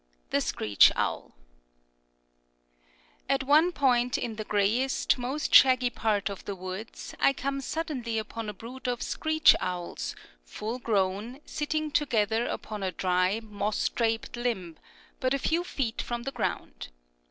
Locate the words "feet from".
15.63-16.23